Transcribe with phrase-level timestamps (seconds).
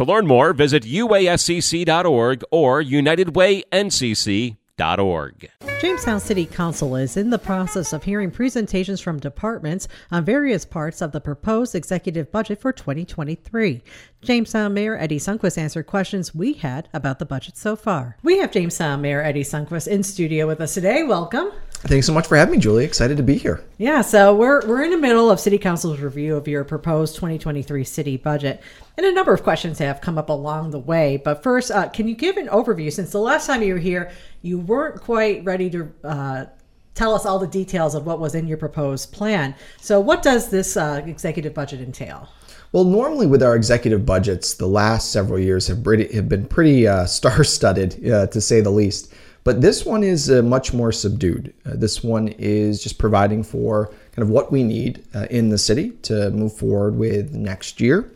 [0.00, 5.50] To learn more, visit uascc.org or unitedwayncc.org.
[5.78, 11.02] Jamestown City Council is in the process of hearing presentations from departments on various parts
[11.02, 13.82] of the proposed executive budget for 2023.
[14.22, 18.16] Jamestown Mayor Eddie Sundquist answered questions we had about the budget so far.
[18.22, 21.02] We have Jamestown Mayor Eddie Sundquist in studio with us today.
[21.02, 21.50] Welcome.
[21.82, 22.84] Thanks so much for having me, Julie.
[22.84, 23.64] Excited to be here.
[23.78, 27.84] Yeah, so we're we're in the middle of City Council's review of your proposed 2023
[27.84, 28.62] city budget,
[28.98, 31.16] and a number of questions have come up along the way.
[31.16, 32.92] But first, uh, can you give an overview?
[32.92, 36.44] Since the last time you were here, you weren't quite ready to uh,
[36.94, 39.54] tell us all the details of what was in your proposed plan.
[39.80, 42.28] So, what does this uh, executive budget entail?
[42.72, 46.86] Well, normally with our executive budgets, the last several years have, pretty, have been pretty
[46.86, 49.12] uh, star-studded, uh, to say the least.
[49.42, 51.54] But this one is uh, much more subdued.
[51.64, 55.58] Uh, this one is just providing for kind of what we need uh, in the
[55.58, 58.12] city to move forward with next year.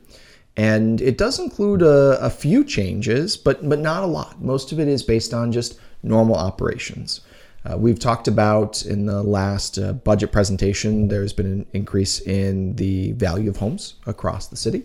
[0.56, 4.40] And it does include a, a, few changes, but, but not a lot.
[4.40, 7.22] Most of it is based on just normal operations.
[7.64, 12.76] Uh, we've talked about in the last uh, budget presentation, there's been an increase in
[12.76, 14.84] the value of homes across the city.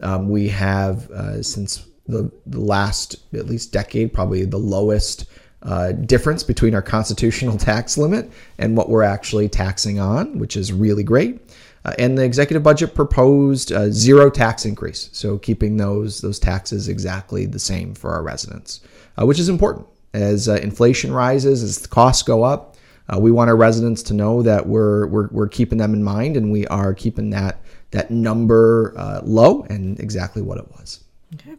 [0.00, 5.26] Um, we have, uh, since the, the last at least decade, probably the lowest
[5.62, 10.72] uh, difference between our constitutional tax limit and what we're actually taxing on, which is
[10.72, 11.40] really great.
[11.84, 16.88] Uh, and the executive budget proposed uh, zero tax increase, so keeping those those taxes
[16.88, 18.82] exactly the same for our residents,
[19.20, 22.76] uh, which is important as uh, inflation rises, as the costs go up.
[23.12, 26.36] Uh, we want our residents to know that we're, we're we're keeping them in mind,
[26.36, 28.92] and we are keeping that that number
[29.24, 31.02] low and exactly what it was.
[31.34, 31.56] Okay.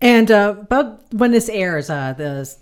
[0.00, 2.56] And about when this airs, the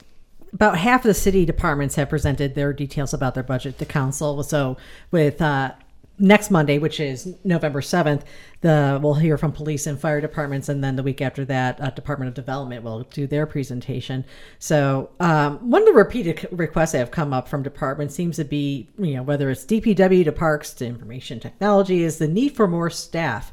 [0.57, 4.43] about half of the city departments have presented their details about their budget to council.
[4.43, 4.79] So
[5.11, 5.73] with uh,
[6.19, 8.25] next Monday, which is November seventh,
[8.63, 11.91] the we'll hear from police and fire departments, and then the week after that, uh,
[11.91, 14.25] Department of Development will do their presentation.
[14.59, 18.45] So um, one of the repeated requests that have come up from departments seems to
[18.45, 22.67] be, you know, whether it's DPW to Parks to Information Technology, is the need for
[22.67, 23.53] more staff.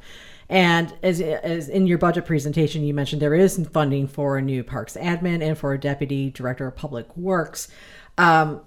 [0.49, 4.63] And as, as in your budget presentation, you mentioned there is funding for a new
[4.63, 7.69] parks admin and for a deputy director of public works.
[8.17, 8.61] Um,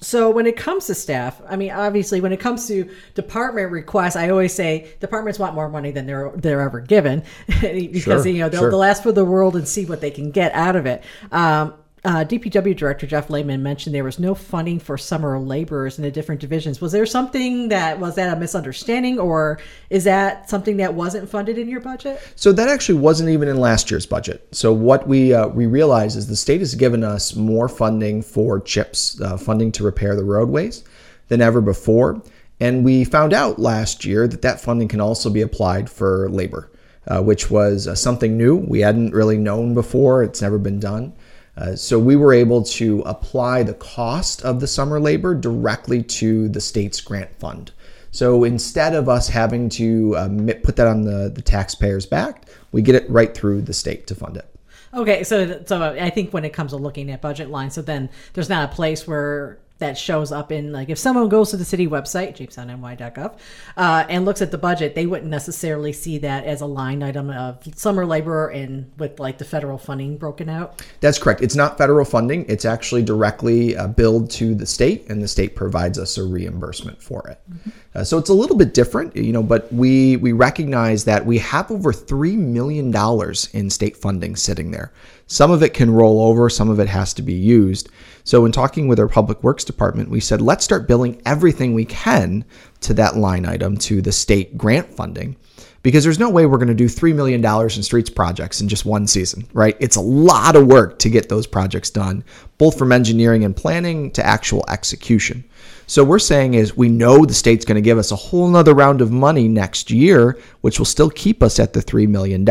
[0.00, 4.14] so when it comes to staff, I mean, obviously, when it comes to department requests,
[4.14, 8.38] I always say departments want more money than they're they're ever given, because sure, you
[8.38, 8.70] know they'll, sure.
[8.70, 11.02] they'll ask for the world and see what they can get out of it.
[11.32, 16.04] Um, uh, DPW Director Jeff Lehman mentioned there was no funding for summer laborers in
[16.04, 16.80] the different divisions.
[16.80, 19.58] Was there something that was that a misunderstanding, or
[19.90, 22.20] is that something that wasn't funded in your budget?
[22.36, 24.46] So that actually wasn't even in last year's budget.
[24.52, 28.60] So what we uh, we realized is the state has given us more funding for
[28.60, 30.84] chips, uh, funding to repair the roadways,
[31.28, 32.22] than ever before,
[32.60, 36.70] and we found out last year that that funding can also be applied for labor,
[37.08, 40.22] uh, which was uh, something new we hadn't really known before.
[40.22, 41.12] It's never been done.
[41.58, 46.48] Uh, so we were able to apply the cost of the summer labor directly to
[46.48, 47.72] the state's grant fund.
[48.12, 52.80] So instead of us having to um, put that on the, the taxpayers' back, we
[52.80, 54.46] get it right through the state to fund it.
[54.94, 58.08] Okay, so so I think when it comes to looking at budget lines, so then
[58.32, 61.64] there's not a place where that shows up in like if someone goes to the
[61.64, 63.38] city website jamestownny.gov
[63.76, 67.30] uh, and looks at the budget they wouldn't necessarily see that as a line item
[67.30, 70.84] of summer labor and with like the federal funding broken out.
[71.00, 71.42] That's correct.
[71.42, 72.44] It's not federal funding.
[72.48, 77.02] It's actually directly uh, billed to the state and the state provides us a reimbursement
[77.02, 77.40] for it.
[77.50, 77.70] Mm-hmm.
[77.94, 81.38] uh, so it's a little bit different you know but we we recognize that we
[81.38, 84.92] have over three million dollars in state funding sitting there.
[85.26, 87.90] Some of it can roll over, some of it has to be used.
[88.28, 91.86] So, in talking with our public works department, we said, let's start billing everything we
[91.86, 92.44] can
[92.82, 95.34] to that line item, to the state grant funding,
[95.82, 98.84] because there's no way we're going to do $3 million in streets projects in just
[98.84, 99.78] one season, right?
[99.80, 102.22] It's a lot of work to get those projects done,
[102.58, 105.42] both from engineering and planning to actual execution.
[105.86, 108.74] So we're saying is we know the state's going to give us a whole nother
[108.74, 112.44] round of money next year, which will still keep us at the $3 million.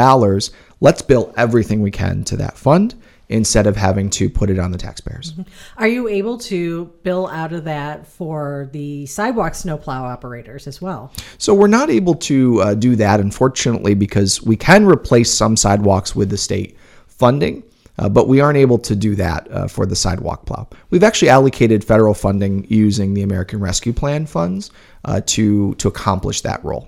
[0.81, 2.95] Let's bill everything we can to that fund
[3.29, 5.33] instead of having to put it on the taxpayers.
[5.33, 5.41] Mm-hmm.
[5.77, 11.11] Are you able to bill out of that for the sidewalk snowplow operators as well?
[11.37, 16.15] So we're not able to uh, do that, unfortunately, because we can replace some sidewalks
[16.15, 16.77] with the state
[17.07, 17.63] funding.
[17.99, 20.67] Uh, but we aren't able to do that uh, for the sidewalk plow.
[20.91, 24.69] We've actually allocated federal funding using the American Rescue Plan funds
[25.03, 26.87] uh, to to accomplish that role.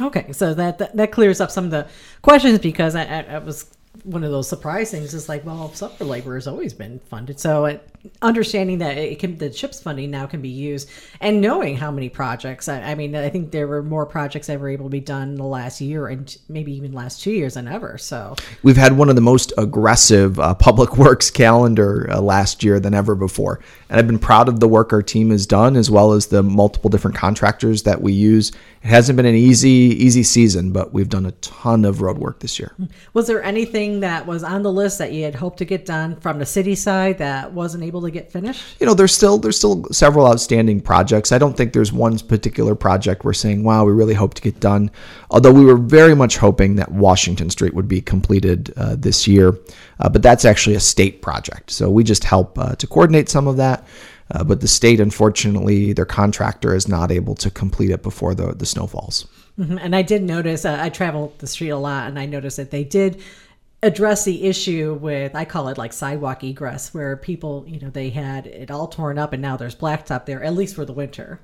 [0.00, 1.86] Okay, so that, that, that clears up some of the
[2.22, 3.66] questions because I, I, I was
[4.04, 7.40] one of those surprise things is like, well, summer labor has always been funded.
[7.40, 7.88] So it,
[8.22, 10.88] understanding that it can, the CHIPS funding now can be used
[11.20, 14.60] and knowing how many projects, I, I, mean, I think there were more projects that
[14.60, 17.54] were able to be done in the last year and maybe even last two years
[17.54, 17.98] than ever.
[17.98, 22.80] So we've had one of the most aggressive uh, public works calendar uh, last year
[22.80, 23.60] than ever before.
[23.88, 26.42] And I've been proud of the work our team has done, as well as the
[26.42, 28.50] multiple different contractors that we use.
[28.82, 32.40] It hasn't been an easy, easy season, but we've done a ton of road work
[32.40, 32.74] this year.
[33.12, 36.16] Was there anything that was on the list that you had hoped to get done
[36.20, 38.62] from the city side that wasn't able to get finished?
[38.80, 41.32] You know, there's still there's still several outstanding projects.
[41.32, 44.60] I don't think there's one particular project we're saying, wow, we really hope to get
[44.60, 44.90] done.
[45.30, 49.58] Although we were very much hoping that Washington Street would be completed uh, this year,
[49.98, 51.70] uh, but that's actually a state project.
[51.70, 53.84] So we just help uh, to coordinate some of that.
[54.30, 58.52] Uh, but the state, unfortunately, their contractor is not able to complete it before the,
[58.54, 59.26] the snow falls.
[59.58, 59.78] Mm-hmm.
[59.78, 62.70] And I did notice, uh, I travel the street a lot, and I noticed that
[62.70, 63.22] they did
[63.80, 68.10] address the issue with I call it like sidewalk egress where people you know they
[68.10, 71.38] had it all torn up and now there's blacktop there at least for the winter.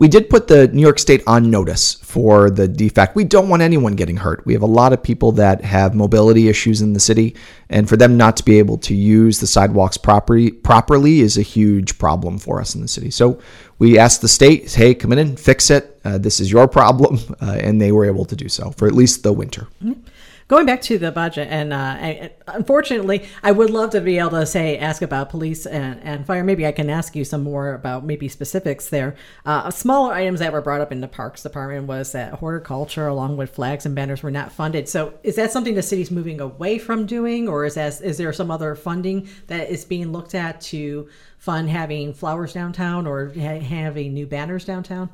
[0.00, 3.14] We did put the New York State on notice for the defect.
[3.14, 4.46] We don't want anyone getting hurt.
[4.46, 7.36] We have a lot of people that have mobility issues in the city
[7.68, 11.42] and for them not to be able to use the sidewalks properly properly is a
[11.42, 13.10] huge problem for us in the city.
[13.10, 13.38] So
[13.78, 16.00] we asked the state, "Hey, come in and fix it.
[16.02, 18.94] Uh, this is your problem." Uh, and they were able to do so for at
[18.94, 19.66] least the winter.
[19.84, 20.00] Mm-hmm
[20.48, 24.30] going back to the budget, and uh, I, unfortunately, I would love to be able
[24.30, 26.44] to say ask about police and, and fire.
[26.44, 29.16] Maybe I can ask you some more about maybe specifics there.
[29.46, 33.36] Uh, smaller items that were brought up in the parks department was that horticulture, along
[33.36, 34.88] with flags and banners, were not funded.
[34.88, 38.32] So, is that something the city's moving away from doing, or is that is there
[38.32, 41.08] some other funding that is being looked at to
[41.44, 45.10] fun having flowers downtown or ha- having new banners downtown?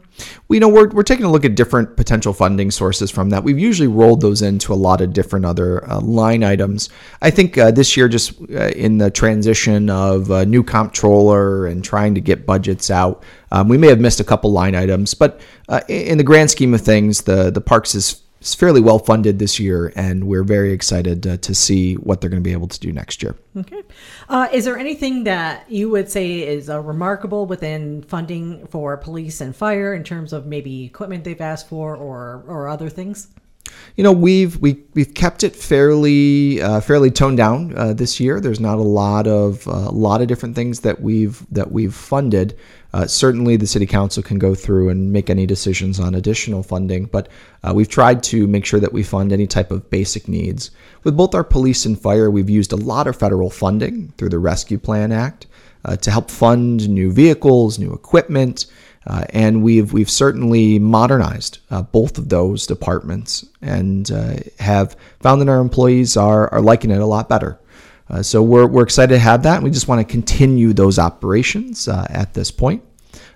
[0.47, 3.43] We know we're, we're taking a look at different potential funding sources from that.
[3.43, 6.89] We've usually rolled those into a lot of different other uh, line items.
[7.21, 11.83] I think uh, this year, just uh, in the transition of a new comptroller and
[11.83, 15.15] trying to get budgets out, um, we may have missed a couple line items.
[15.15, 18.99] But uh, in the grand scheme of things, the the parks is is fairly well
[18.99, 22.53] funded this year, and we're very excited uh, to see what they're going to be
[22.53, 23.37] able to do next year.
[23.57, 23.83] Okay.
[24.29, 29.41] Uh, is there anything that you would say is uh, remarkable within funding for police
[29.41, 33.29] and fire in terms of maybe equipment they've asked for or, or other things?
[33.97, 38.41] You know, we've we, we've kept it fairly uh, fairly toned down uh, this year.
[38.41, 41.95] There's not a lot of uh, a lot of different things that we've that we've
[41.95, 42.57] funded.
[42.93, 47.05] Uh, certainly, the city council can go through and make any decisions on additional funding,
[47.07, 47.29] but
[47.63, 50.71] uh, we've tried to make sure that we fund any type of basic needs.
[51.05, 54.39] With both our police and fire, we've used a lot of federal funding through the
[54.41, 55.47] Rescue Plan Act
[55.85, 58.67] uh, to help fund new vehicles, new equipment,
[59.07, 65.41] uh, and we've we've certainly modernized uh, both of those departments and uh, have found
[65.41, 67.59] that our employees are are liking it a lot better.
[68.11, 69.63] Uh, so we're, we're excited to have that.
[69.63, 72.83] We just want to continue those operations uh, at this point.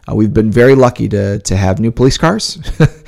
[0.09, 2.59] Uh, we've been very lucky to, to have new police cars,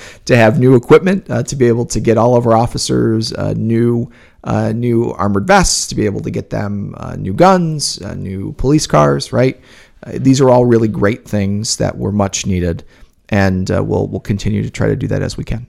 [0.25, 3.53] to have new equipment, uh, to be able to get all of our officers uh,
[3.57, 4.11] new
[4.45, 9.33] uh, new armored vests, to be able to get them new guns, new police cars.
[9.33, 9.61] Right,
[10.07, 12.85] these are all really great things that were much needed,
[13.29, 15.67] and we'll we'll continue to try to do that as we can.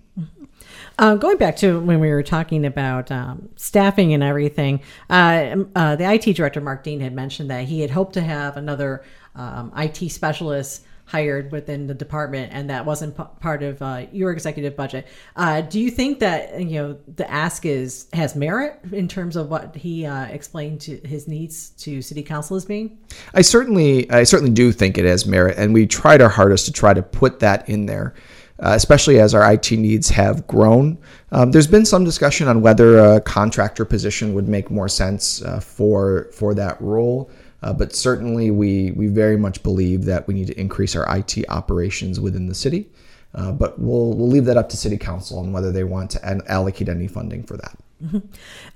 [1.00, 5.96] Uh, going back to when we were talking about um, staffing and everything, uh, uh,
[5.96, 9.04] the IT director Mark Dean had mentioned that he had hoped to have another
[9.36, 14.32] um, IT specialist hired within the department, and that wasn't p- part of uh, your
[14.32, 15.08] executive budget.
[15.36, 19.50] Uh, do you think that you know the ask is has merit in terms of
[19.50, 22.98] what he uh, explained to his needs to city council as being?
[23.36, 26.72] I certainly, I certainly do think it has merit, and we tried our hardest to
[26.72, 28.16] try to put that in there
[28.60, 30.98] uh, especially as our IT needs have grown.
[31.32, 35.60] Um, there's been some discussion on whether a contractor position would make more sense uh,
[35.60, 37.30] for for that role.
[37.64, 41.38] Uh, but certainly, we we very much believe that we need to increase our IT
[41.50, 42.90] operations within the city.
[43.36, 46.26] Uh, but we'll we'll leave that up to City Council on whether they want to
[46.28, 47.78] an- allocate any funding for that.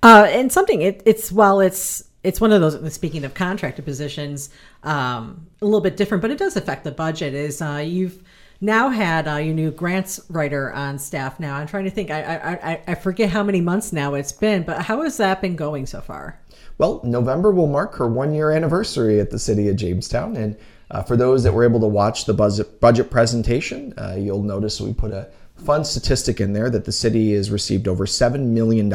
[0.03, 2.93] Uh, and something it, it's while it's it's one of those.
[2.93, 4.49] Speaking of contractor positions,
[4.83, 7.33] um, a little bit different, but it does affect the budget.
[7.33, 8.21] Is uh, you've
[8.61, 11.39] now had uh, your new grants writer on staff.
[11.39, 12.11] Now I'm trying to think.
[12.11, 15.55] I, I I forget how many months now it's been, but how has that been
[15.55, 16.39] going so far?
[16.77, 20.35] Well, November will mark her one year anniversary at the city of Jamestown.
[20.35, 20.57] And
[20.89, 24.81] uh, for those that were able to watch the budget, budget presentation, uh, you'll notice
[24.81, 28.91] we put a fun statistic in there that the city has received over $7 million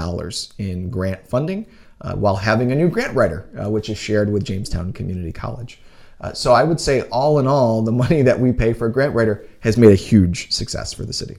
[0.59, 1.65] in grant funding
[2.01, 5.79] uh, while having a new grant writer, uh, which is shared with Jamestown Community College.
[6.21, 8.93] Uh, so I would say, all in all, the money that we pay for a
[8.93, 11.37] grant writer has made a huge success for the city.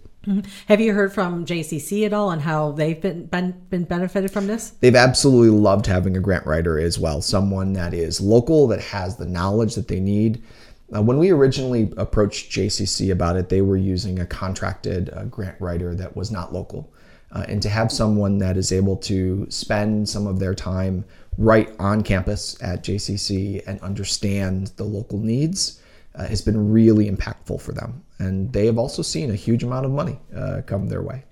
[0.68, 4.46] Have you heard from JCC at all on how they've been, been been benefited from
[4.46, 4.72] this?
[4.82, 9.16] They've absolutely loved having a grant writer as well, someone that is local, that has
[9.16, 10.44] the knowledge that they need.
[10.94, 15.60] Uh, when we originally approached JCC about it, they were using a contracted uh, grant
[15.62, 16.92] writer that was not local.
[17.32, 21.04] Uh, and to have someone that is able to spend some of their time
[21.38, 25.82] right on campus at JCC and understand the local needs
[26.16, 28.04] uh, has been really impactful for them.
[28.20, 31.24] And they have also seen a huge amount of money uh, come their way.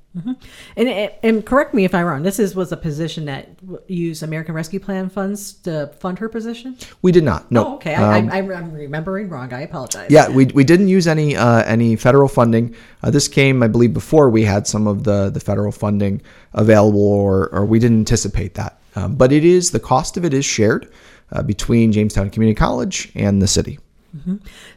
[0.77, 2.23] And, and correct me if I'm wrong.
[2.23, 3.49] This is was a position that
[3.87, 6.77] used American Rescue Plan funds to fund her position.
[7.01, 7.51] We did not.
[7.51, 7.65] No.
[7.65, 7.95] Oh, okay.
[7.95, 9.53] I, I, I'm remembering wrong.
[9.53, 10.09] I apologize.
[10.09, 12.75] Yeah, we, we didn't use any uh, any federal funding.
[13.03, 16.21] Uh, this came, I believe, before we had some of the, the federal funding
[16.53, 18.79] available, or, or we didn't anticipate that.
[18.95, 20.91] Um, but it is the cost of it is shared
[21.31, 23.79] uh, between Jamestown Community College and the city.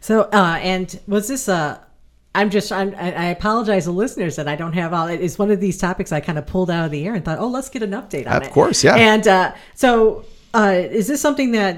[0.01, 1.81] So, uh, and was this a?
[2.35, 2.73] I'm just.
[2.73, 5.07] I'm, I I apologize to listeners that I don't have all.
[5.07, 7.39] It's one of these topics I kind of pulled out of the air and thought,
[7.39, 8.47] oh, let's get an update on Of it.
[8.47, 8.97] Of course, yeah.
[8.97, 11.77] And uh, so, uh, is this something that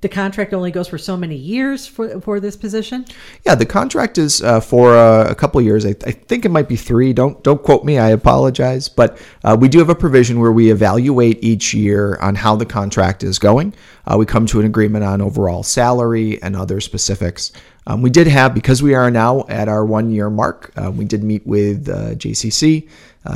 [0.00, 3.04] the- contract only goes for so many years for for this position?
[3.44, 5.86] Yeah, the contract is uh, for uh, a couple years.
[5.86, 7.12] I, I think it might be three.
[7.12, 7.98] Don't don't quote me.
[7.98, 12.34] I apologize, but uh, we do have a provision where we evaluate each year on
[12.34, 13.74] how the contract is going.
[14.06, 17.52] Uh, we come to an agreement on overall salary and other specifics.
[17.86, 20.70] Um, we did have because we are now at our one year mark.
[20.76, 22.88] Uh, we did meet with uh, JCC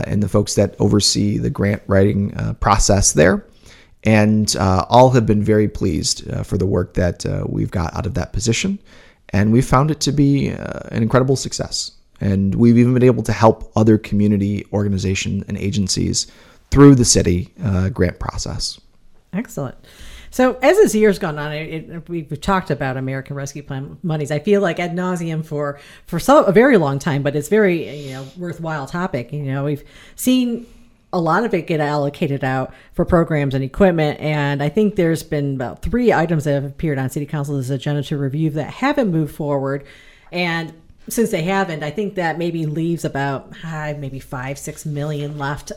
[0.07, 3.47] and the folks that oversee the grant writing process there
[4.05, 7.95] and uh, all have been very pleased uh, for the work that uh, we've got
[7.95, 8.79] out of that position.
[9.31, 11.93] And we found it to be uh, an incredible success.
[12.21, 16.27] And we've even been able to help other community organizations and agencies
[16.71, 18.79] through the city uh, grant process.
[19.33, 19.77] Excellent.
[20.31, 24.31] So as this year's gone on, it, it, we've talked about American Rescue Plan monies.
[24.31, 28.07] I feel like ad nauseum for for so a very long time, but it's very
[28.07, 29.33] you know worthwhile topic.
[29.33, 29.85] You know, we've
[30.17, 30.67] seen
[31.15, 35.23] a lot of it get allocated out for programs and equipment, and I think there's
[35.23, 39.11] been about three items that have appeared on City Council's agenda to review that haven't
[39.11, 39.85] moved forward,
[40.33, 40.73] and
[41.09, 45.71] since they haven't, I think that maybe leaves about ah, maybe five six million left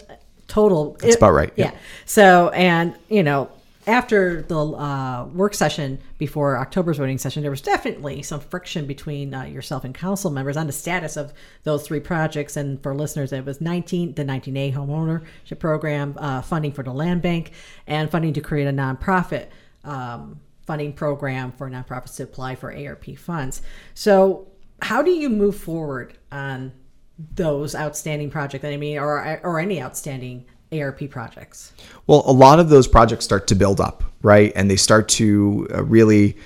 [0.48, 0.98] total.
[1.00, 1.72] That's about right, Yeah.
[1.72, 1.77] yeah.
[2.06, 3.51] So, and you know,
[3.88, 9.34] after the uh, work session before October's voting session, there was definitely some friction between
[9.34, 11.32] uh, yourself and council members on the status of
[11.63, 12.58] those three projects.
[12.58, 17.22] And for listeners, it was 19, the 19A homeownership program, uh, funding for the land
[17.22, 17.53] bank,
[17.88, 19.48] and funding to create a nonprofit
[19.86, 23.62] um, funding program for nonprofits to apply for ARP funds.
[23.94, 24.50] So,
[24.82, 26.74] how do you move forward on
[27.36, 28.65] those outstanding projects?
[28.65, 31.74] I mean, or or any outstanding ARP projects?
[32.07, 34.51] Well, a lot of those projects start to build up, right?
[34.55, 36.38] And they start to uh, really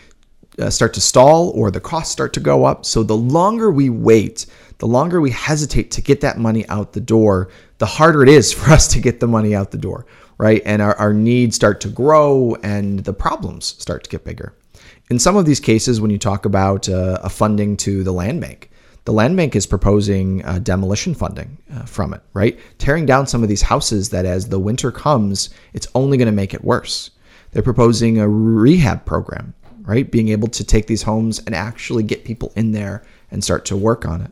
[0.60, 2.86] uh, start to stall or the costs start to go up.
[2.86, 4.46] So the longer we wait,
[4.80, 8.52] the longer we hesitate to get that money out the door, the harder it is
[8.54, 10.06] for us to get the money out the door,
[10.38, 10.62] right?
[10.66, 14.54] And our, our needs start to grow and the problems start to get bigger.
[15.10, 18.40] In some of these cases, when you talk about uh, a funding to the land
[18.40, 18.71] bank,
[19.06, 22.60] the land bank is proposing uh, demolition funding uh, from it, right?
[22.78, 26.32] Tearing down some of these houses that as the winter comes, it's only going to
[26.32, 27.10] make it worse.
[27.52, 30.10] They're proposing a rehab program, right?
[30.10, 33.76] Being able to take these homes and actually get people in there and start to
[33.78, 34.32] work on it.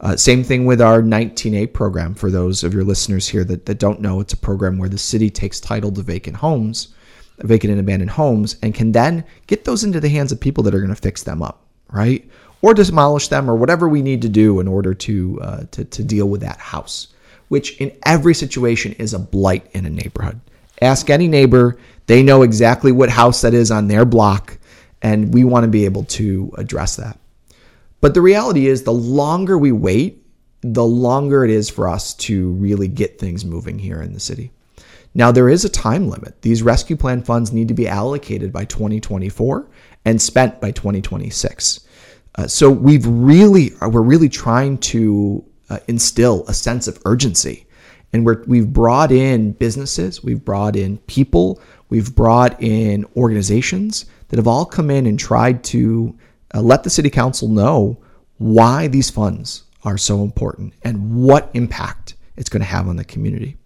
[0.00, 2.14] Uh, same thing with our 19A program.
[2.14, 4.98] For those of your listeners here that, that don't know, it's a program where the
[4.98, 6.94] city takes title to vacant homes,
[7.38, 10.74] vacant and abandoned homes, and can then get those into the hands of people that
[10.74, 12.28] are going to fix them up, right?
[12.62, 16.04] Or demolish them, or whatever we need to do in order to, uh, to to
[16.04, 17.08] deal with that house,
[17.48, 20.40] which in every situation is a blight in a neighborhood.
[20.82, 24.58] Ask any neighbor; they know exactly what house that is on their block,
[25.00, 27.18] and we want to be able to address that.
[28.00, 30.22] But the reality is, the longer we wait,
[30.62, 34.52] the longer it is for us to really get things moving here in the city.
[35.14, 36.42] Now, there is a time limit.
[36.42, 39.68] These rescue plan funds need to be allocated by 2024
[40.04, 41.80] and spent by 2026.
[42.36, 47.66] Uh, so we've really we're really trying to uh, instill a sense of urgency,
[48.12, 54.36] and we're, we've brought in businesses, we've brought in people, we've brought in organizations that
[54.36, 56.16] have all come in and tried to
[56.54, 57.98] uh, let the city council know
[58.38, 63.04] why these funds are so important and what impact it's going to have on the
[63.04, 63.56] community.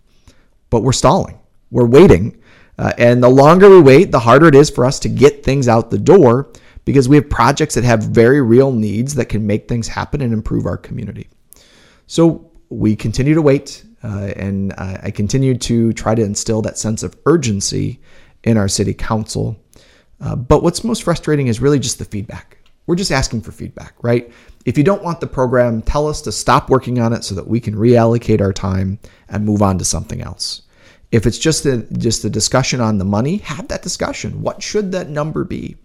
[0.71, 1.39] But we're stalling.
[1.71, 2.41] We're waiting.
[2.79, 5.69] Uh, and the longer we wait, the harder it is for us to get things
[5.69, 6.51] out the door
[6.85, 10.33] because we have projects that have very real needs that can make things happen and
[10.33, 11.29] improve our community.
[12.07, 17.03] So we continue to wait, uh, and I continue to try to instill that sense
[17.03, 18.01] of urgency
[18.43, 19.57] in our city council.
[20.21, 22.59] Uh, but what's most frustrating is really just the feedback.
[22.87, 24.31] We're just asking for feedback, right?
[24.67, 27.47] If you don't want the program, tell us to stop working on it so that
[27.47, 28.99] we can reallocate our time
[29.29, 30.63] and move on to something else.
[31.11, 34.43] If it's just a just a discussion on the money, have that discussion.
[34.43, 35.77] What should that number be?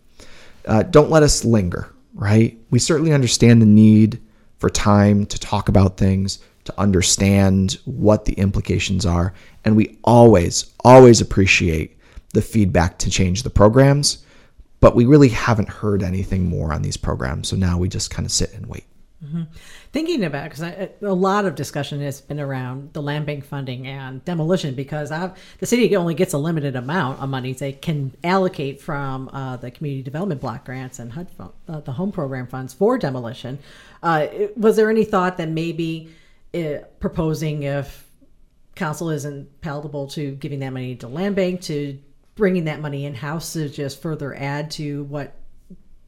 [0.70, 2.58] Uh, don't let us linger, right?
[2.70, 4.22] We certainly understand the need
[4.58, 9.34] for time to talk about things, to understand what the implications are,
[9.66, 11.98] and we always, always appreciate
[12.34, 14.24] the feedback to change the programs
[14.80, 17.50] but we really haven't heard anything more on these programs.
[17.50, 18.86] So now we just kind of sit and wait.
[19.24, 19.44] Mm-hmm.
[19.92, 24.24] Thinking about because a lot of discussion has been around the land bank funding and
[24.24, 28.80] demolition because I've, the city only gets a limited amount of money they can allocate
[28.82, 31.28] from uh, the community development block grants and HUD,
[31.68, 33.60] uh, the home program funds for demolition.
[34.02, 36.10] Uh, was there any thought that maybe
[36.54, 38.10] it, uh, proposing if
[38.76, 42.00] council isn't palatable to giving that money to land bank to
[42.36, 45.36] bringing that money in house to just further add to what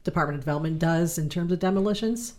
[0.02, 2.32] Department of Development does in terms of demolitions?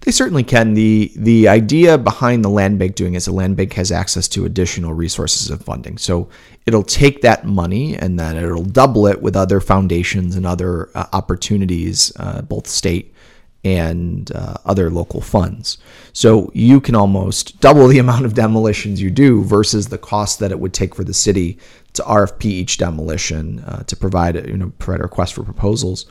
[0.00, 0.74] They certainly can.
[0.74, 4.44] the The idea behind the land bank doing is the land bank has access to
[4.44, 5.98] additional resources of funding.
[5.98, 6.28] So
[6.66, 11.06] it'll take that money and then it'll double it with other foundations and other uh,
[11.12, 13.14] opportunities, uh, both state
[13.62, 15.78] and uh, other local funds.
[16.12, 20.50] So you can almost double the amount of demolitions you do versus the cost that
[20.50, 21.58] it would take for the city
[21.92, 26.06] to RFP each demolition uh, to provide you know provide a request for proposals.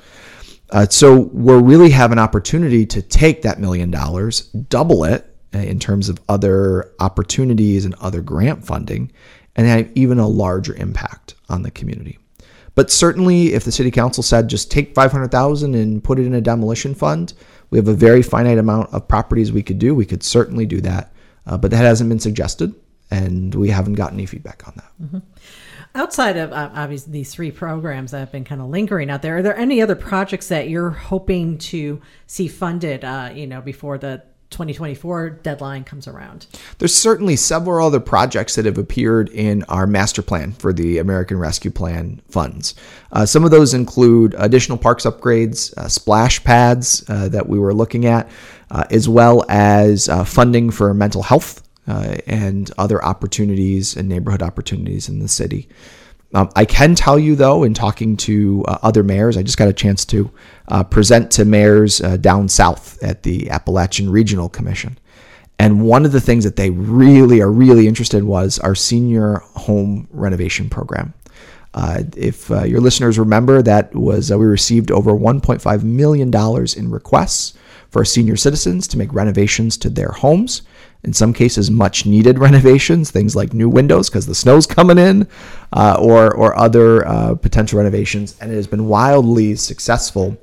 [0.72, 5.60] Uh, so we're really have an opportunity to take that million dollars, double it uh,
[5.60, 9.12] in terms of other opportunities and other grant funding,
[9.56, 12.20] and have even a larger impact on the community.
[12.76, 16.42] But certainly, if the city council said just take 500,000 and put it in a
[16.42, 17.34] demolition fund,
[17.72, 19.94] we have a very finite amount of properties we could do.
[19.94, 21.12] We could certainly do that.
[21.46, 22.74] Uh, but that hasn't been suggested,
[23.10, 24.92] and we haven't gotten any feedback on that.
[25.02, 25.18] Mm-hmm.
[25.96, 29.38] Outside of uh, obviously these three programs that have been kind of lingering out there,
[29.38, 33.98] are there any other projects that you're hoping to see funded, uh, you know, before
[33.98, 36.48] the 2024 deadline comes around.
[36.80, 41.38] There's certainly several other projects that have appeared in our master plan for the American
[41.38, 42.74] Rescue Plan funds.
[43.12, 47.74] Uh, some of those include additional parks upgrades, uh, splash pads uh, that we were
[47.74, 48.30] looking at,
[48.72, 54.44] uh, as well as uh, funding for mental health uh, and other opportunities and neighborhood
[54.44, 55.68] opportunities in the city.
[56.36, 59.68] Um, I can tell you, though, in talking to uh, other mayors, I just got
[59.68, 60.30] a chance to
[60.68, 65.00] uh, present to mayors uh, down south at the Appalachian Regional Commission.
[65.58, 69.40] And one of the things that they really are really interested in was our senior
[69.56, 71.16] home renovation program.
[71.74, 76.76] Uh, if uh, your listeners remember, that was uh, we received over 1.5 million dollars
[76.76, 77.58] in requests
[77.90, 80.62] for senior citizens to make renovations to their homes
[81.04, 85.28] in some cases much needed renovations, things like new windows because the snow's coming in,
[85.74, 90.38] uh, or or other uh, potential renovations, and it has been wildly successful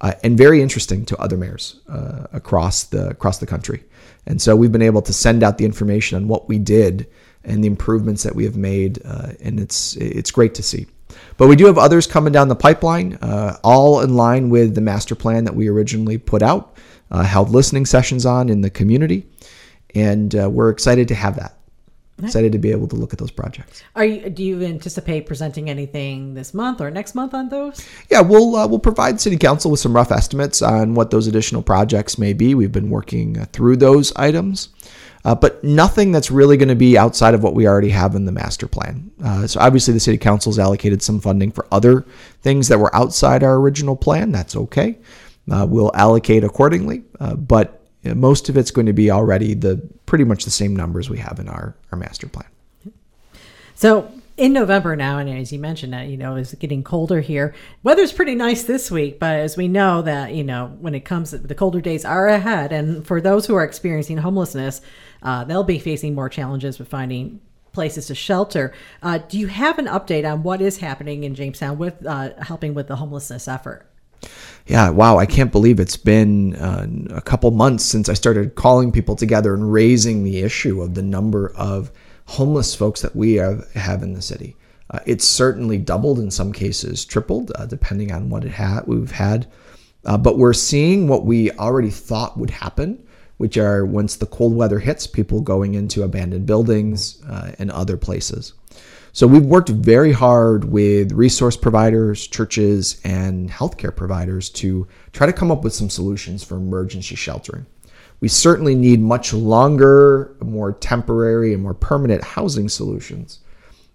[0.00, 3.84] uh, and very interesting to other mayors uh, across the across the country.
[4.26, 7.08] And so we've been able to send out the information on what we did
[7.44, 10.86] and the improvements that we have made, uh, and it's it's great to see.
[11.36, 14.80] But we do have others coming down the pipeline, uh, all in line with the
[14.80, 16.76] master plan that we originally put out,
[17.10, 19.26] held listening sessions on in the community
[19.94, 21.56] and uh, we're excited to have that.
[22.22, 23.82] Excited to be able to look at those projects.
[23.96, 24.28] Are you?
[24.28, 27.86] Do you anticipate presenting anything this month or next month on those?
[28.10, 31.62] Yeah, we'll uh, we'll provide City Council with some rough estimates on what those additional
[31.62, 32.54] projects may be.
[32.54, 34.68] We've been working uh, through those items,
[35.24, 38.26] uh, but nothing that's really going to be outside of what we already have in
[38.26, 39.10] the master plan.
[39.24, 42.04] Uh, so obviously, the City Council's allocated some funding for other
[42.42, 44.30] things that were outside our original plan.
[44.30, 44.98] That's okay.
[45.50, 47.02] Uh, we'll allocate accordingly,
[48.04, 51.10] uh, but most of it's going to be already the pretty much the same numbers
[51.10, 52.48] we have in our, our master plan.
[53.74, 57.54] So in November now, and as you mentioned that, you know, it's getting colder here.
[57.82, 61.30] Weather's pretty nice this week, but as we know that, you know, when it comes,
[61.30, 62.72] the colder days are ahead.
[62.72, 64.80] And for those who are experiencing homelessness,
[65.22, 67.40] uh, they'll be facing more challenges with finding
[67.72, 68.72] places to shelter.
[69.02, 72.74] Uh, do you have an update on what is happening in Jamestown with uh, helping
[72.74, 73.86] with the homelessness effort?
[74.70, 78.92] Yeah, wow, I can't believe it's been uh, a couple months since I started calling
[78.92, 81.90] people together and raising the issue of the number of
[82.26, 84.56] homeless folks that we have, have in the city.
[84.88, 89.10] Uh, it's certainly doubled in some cases, tripled, uh, depending on what it had we've
[89.10, 89.50] had.
[90.04, 93.04] Uh, but we're seeing what we already thought would happen,
[93.38, 97.96] which are once the cold weather hits, people going into abandoned buildings uh, and other
[97.96, 98.52] places.
[99.12, 105.32] So we've worked very hard with resource providers, churches, and healthcare providers to try to
[105.32, 107.66] come up with some solutions for emergency sheltering.
[108.20, 113.40] We certainly need much longer, more temporary, and more permanent housing solutions.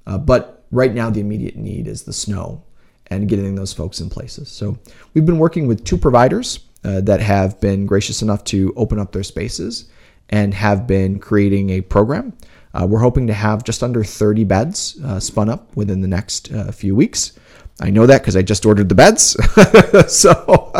[0.06, 2.64] Uh, but right now, the immediate need is the snow
[3.08, 4.50] and getting those folks in places.
[4.50, 4.78] So
[5.14, 9.12] we've been working with two providers uh, that have been gracious enough to open up
[9.12, 9.90] their spaces
[10.30, 12.34] and have been creating a program
[12.76, 16.52] uh, we're hoping to have just under 30 beds uh, spun up within the next
[16.52, 17.32] uh, few weeks.
[17.80, 19.38] I know that because I just ordered the beds.
[20.14, 20.72] so,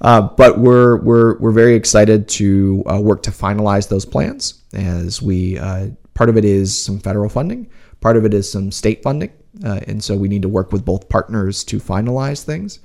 [0.00, 4.62] uh, but we're we're we're very excited to uh, work to finalize those plans.
[4.72, 7.68] As we uh, part of it is some federal funding,
[8.00, 9.32] part of it is some state funding,
[9.64, 12.78] and so we need to work with both partners to finalize things.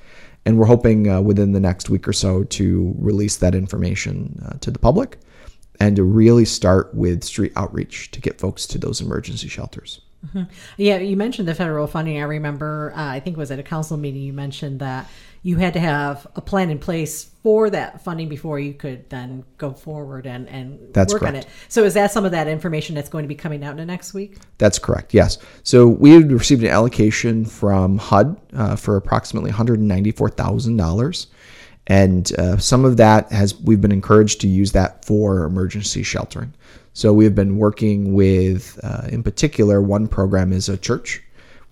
[0.48, 4.80] And we're hoping within the next week or so to release that information to the
[4.80, 5.20] public
[5.80, 10.02] and to really start with street outreach to get folks to those emergency shelters.
[10.28, 10.44] Mm-hmm.
[10.78, 12.18] Yeah, you mentioned the federal funding.
[12.18, 15.08] I remember, uh, I think it was at a council meeting, you mentioned that
[15.44, 19.44] you had to have a plan in place for that funding before you could then
[19.60, 21.36] go forward and, and that's work correct.
[21.36, 21.48] on it.
[21.68, 23.86] So, is that some of that information that's going to be coming out in the
[23.86, 24.38] next week?
[24.58, 25.38] That's correct, yes.
[25.62, 31.28] So, we had received an allocation from HUD uh, for approximately $194,000
[31.88, 36.54] and uh, some of that has we've been encouraged to use that for emergency sheltering.
[36.94, 41.22] So we have been working with, uh, in particular, one program is a church.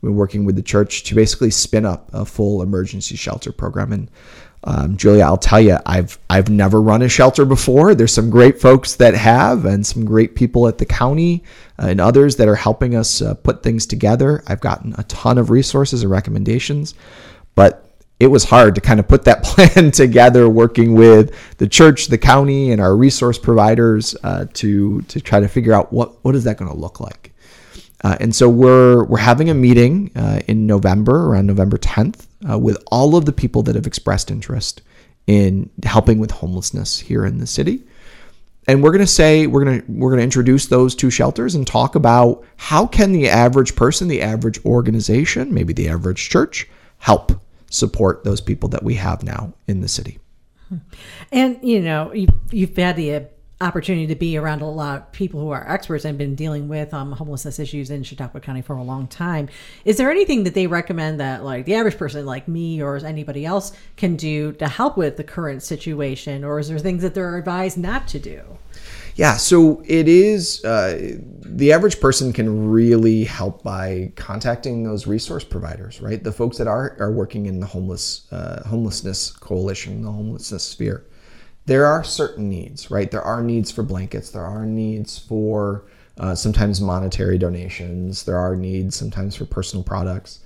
[0.02, 3.94] We're working with the church to basically spin up a full emergency shelter program.
[3.94, 4.12] And
[4.66, 7.96] um, Julia, I'll tell you, I've I've never run a shelter before.
[7.96, 11.44] There's some great folks that have, and some great people at the county
[11.80, 14.44] uh, and others that are helping us uh, put things together.
[14.48, 16.96] I've gotten a ton of resources and recommendations,
[17.56, 17.83] but
[18.24, 22.18] it was hard to kind of put that plan together, working with the church, the
[22.18, 26.46] county, and our resource providers uh, to to try to figure out what what is
[26.46, 27.32] that going to look like.
[28.04, 32.58] Uh, and so we're we're having a meeting uh, in November, around November 10th, uh,
[32.58, 34.82] with all of the people that have expressed interest
[35.28, 37.84] in helping with homelessness here in the city.
[38.68, 41.56] And we're going to say we're going to we're going to introduce those two shelters
[41.56, 46.70] and talk about how can the average person, the average organization, maybe the average church,
[47.00, 47.43] help
[47.74, 50.20] support those people that we have now in the city.
[51.32, 53.28] And you know, you've, you've had the
[53.64, 56.94] opportunity to be around a lot of people who are experts and been dealing with
[56.94, 59.50] um, homelessness issues in Chautauqua County for a long time.
[59.86, 63.46] Is there anything that they recommend that, like the average person, like me or anybody
[63.46, 67.38] else, can do to help with the current situation, or is there things that they're
[67.38, 68.42] advised not to do?
[69.16, 70.64] Yeah, so it is.
[70.66, 76.24] Uh, the average person can really help by contacting those resource providers, right?
[76.24, 81.06] The folks that are are working in the homeless uh, homelessness coalition, the homelessness sphere.
[81.66, 83.10] There are certain needs, right?
[83.10, 84.30] There are needs for blankets.
[84.30, 85.86] There are needs for
[86.18, 88.24] uh, sometimes monetary donations.
[88.24, 90.40] There are needs sometimes for personal products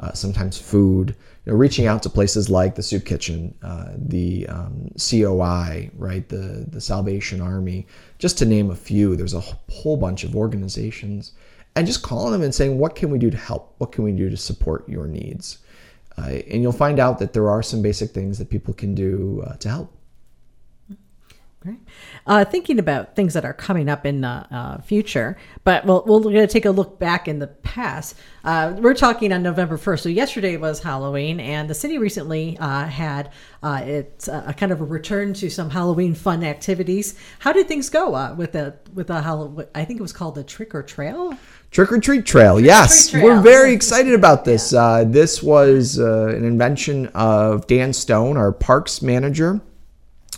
[0.00, 1.14] uh, sometimes food.
[1.44, 6.28] You know, reaching out to places like the Soup Kitchen, uh, the um, COI, right,
[6.28, 7.86] the the Salvation Army,
[8.18, 9.16] just to name a few.
[9.16, 11.32] There's a whole bunch of organizations,
[11.76, 13.74] and just calling them and saying, "What can we do to help?
[13.78, 15.58] What can we do to support your needs?"
[16.16, 19.42] Uh, and you'll find out that there are some basic things that people can do
[19.46, 19.92] uh, to help.
[21.64, 21.78] Right.
[22.26, 26.20] Uh, thinking about things that are coming up in the uh, future, but we'll, we're
[26.20, 28.16] going to take a look back in the past.
[28.44, 30.00] Uh, we're talking on November 1st.
[30.00, 33.30] So, yesterday was Halloween, and the city recently uh, had
[33.62, 37.14] uh, it's a kind of a return to some Halloween fun activities.
[37.38, 39.66] How did things go uh, with the with the Halloween?
[39.74, 41.34] I think it was called the Trick or Trail.
[41.70, 43.24] Trick or Treat Trail, Trick yes, trail.
[43.24, 44.74] we're very excited about this.
[44.74, 45.02] Yeah.
[45.04, 49.62] this was an invention of Dan Stone, our parks manager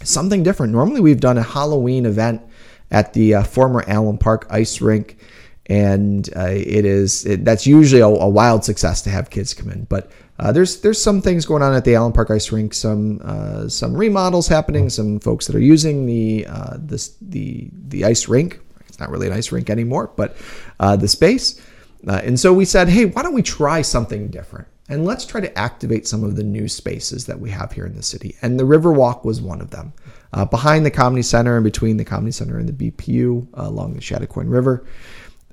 [0.02, 0.72] something different.
[0.72, 2.42] Normally, we've done a Halloween event
[2.90, 5.18] at the uh, former Allen Park ice rink,
[5.66, 9.70] and uh, it is it, that's usually a, a, wild success to have kids come
[9.70, 9.84] in.
[9.84, 13.20] But uh, there's there's some things going on at the Allen Park ice rink, some
[13.24, 18.28] uh, some remodels happening, some folks that are using the uh, this the the ice
[18.28, 18.60] rink.
[18.88, 20.36] It's not really an ice rink anymore, but
[20.80, 21.60] uh, the space.
[22.06, 24.68] and so we said, hey, why don't we try something different?
[24.88, 27.96] And let's try to activate some of the new spaces that we have here in
[27.96, 28.36] the city.
[28.42, 29.92] And the Riverwalk was one of them.
[30.32, 33.94] Uh, behind the Comedy Center and between the Comedy Center and the BPU uh, along
[33.94, 34.86] the Chadakoin River.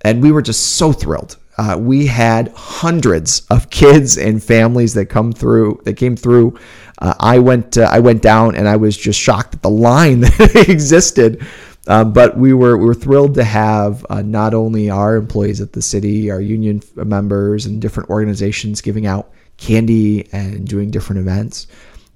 [0.01, 5.05] And we were just so thrilled uh, we had hundreds of kids and families that
[5.07, 6.57] come through that came through.
[6.99, 10.19] Uh, I went uh, I went down and I was just shocked at the line
[10.21, 11.45] that existed.
[11.87, 15.73] Uh, but we were we were thrilled to have uh, not only our employees at
[15.73, 21.67] the city, our union members, and different organizations giving out candy and doing different events.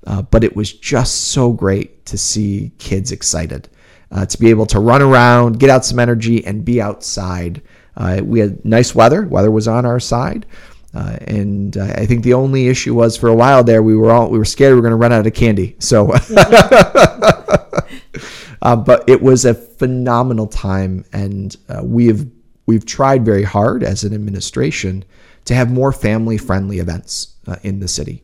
[0.05, 3.67] Uh, but it was just so great to see kids excited,
[4.29, 7.61] to be able to run around, get out some energy, and be outside.
[7.97, 9.23] Uh, we had nice weather.
[9.23, 10.45] Weather was on our side.
[10.93, 14.11] Uh, and uh, I think the only issue was for a while there we were
[14.11, 15.75] all we were scared we were going to run out of candy.
[15.79, 16.07] So,
[18.61, 22.25] uh, but it was a phenomenal time, and uh, we have
[22.65, 25.03] we've tried very hard as an administration
[25.45, 28.23] to have more family friendly events uh, in the city,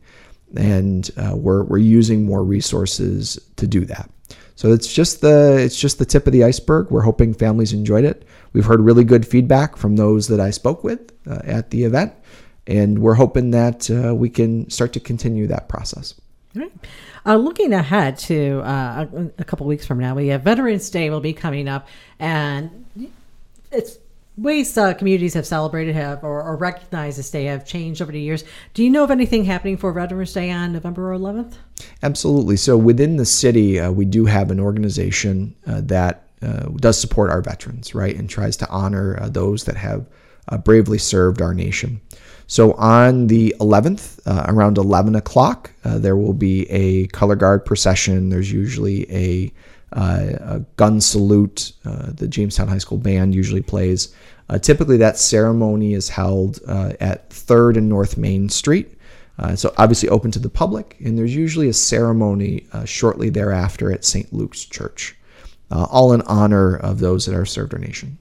[0.55, 4.09] and we're we're using more resources to do that.
[4.55, 6.89] So it's just the it's just the tip of the iceberg.
[6.91, 8.25] We're hoping families enjoyed it.
[8.53, 12.13] We've heard really good feedback from those that I spoke with uh, at the event,
[12.67, 16.13] and we're hoping that uh, we can start to continue that process.
[16.55, 16.71] Right.
[17.25, 21.09] Uh, looking ahead to uh, a, a, couple weeks from now, we have Veterans Day
[21.09, 21.87] will be coming up,
[22.19, 22.85] and
[23.71, 23.97] it's
[24.37, 28.19] ways uh, communities have celebrated have or, or recognized this day have changed over the
[28.19, 28.43] years.
[28.73, 31.55] Do you know of anything happening for Veterans Day on November 11th?
[32.01, 32.57] Absolutely.
[32.57, 37.29] So within the city, uh, we do have an organization uh, that uh, does support
[37.29, 40.05] our veterans, right, and tries to honor those that have
[40.63, 42.01] bravely served our nation.
[42.47, 48.29] So on the 11th, around 11 o'clock, there will be a color guard procession.
[48.29, 49.51] There's usually a
[49.95, 51.73] uh, a gun salute.
[51.85, 54.13] Uh, the Jamestown High School band usually plays.
[54.49, 58.97] Uh, typically, that ceremony is held at 3rd and North Main Street.
[59.39, 63.91] Uh, so obviously open to the public, and there's usually a ceremony uh, shortly thereafter
[63.91, 64.31] at St.
[64.31, 65.15] Luke's Church,
[65.71, 68.17] uh, all in honor of those that are served our nation.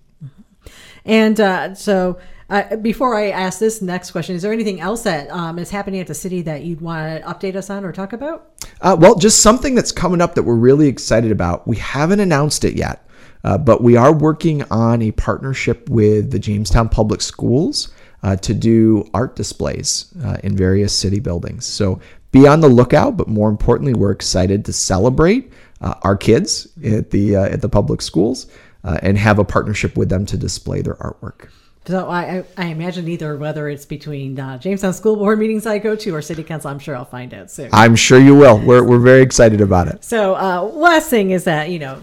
[1.05, 1.37] And
[1.77, 2.19] so
[2.53, 6.01] uh, before I ask this next question, is there anything else that um, is happening
[6.01, 8.53] at the city that you'd want to update us on or talk about?
[8.83, 11.67] Uh, well, just something that's coming up that we're really excited about.
[11.67, 13.09] We haven't announced it yet,
[13.43, 17.91] uh, but we are working on a partnership with the Jamestown Public Schools
[18.23, 21.65] uh, to do art displays uh, in various city buildings.
[21.65, 22.01] So
[22.33, 27.13] be on the lookout, but more importantly, we're excited to celebrate uh, our kids at
[27.13, 28.47] the at the public schools
[28.85, 31.49] and have a partnership with them to display their artwork.
[31.85, 35.97] So I, I imagine either whether it's between uh, Jamestown School Board meetings I go
[35.97, 37.71] to or City Council, I'm sure I'll find out soon.
[37.73, 38.59] I'm sure you will.
[38.59, 40.05] We're, we're very excited about it.
[40.05, 42.01] So uh, last thing is that you know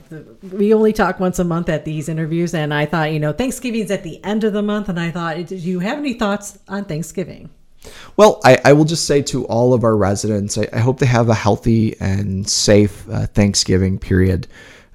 [0.52, 3.89] we only talk once a month at these interviews, and I thought you know Thanksgiving's
[3.89, 6.84] at the end of the month, and I thought, do you have any thoughts on
[6.84, 7.50] Thanksgiving?
[8.18, 11.06] Well, I, I will just say to all of our residents, I, I hope they
[11.06, 14.48] have a healthy and safe uh, Thanksgiving period,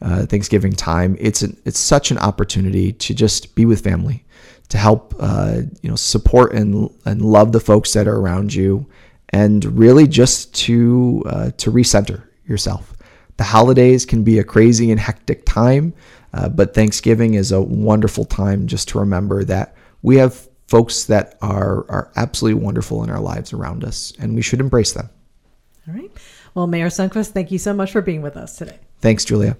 [0.03, 1.17] uh, Thanksgiving time.
[1.19, 4.25] It's an, it's such an opportunity to just be with family
[4.69, 8.87] to help uh, you know support and and love the folks that are around you,
[9.31, 12.93] and really just to uh, to recenter yourself.
[13.37, 15.93] The holidays can be a crazy and hectic time,
[16.33, 21.37] uh, but Thanksgiving is a wonderful time just to remember that we have folks that
[21.43, 25.11] are are absolutely wonderful in our lives around us, and we should embrace them.
[25.89, 26.11] All right.
[26.55, 28.79] Well, Mayor Sundquist, thank you so much for being with us today.
[29.01, 29.57] Thanks, Julia.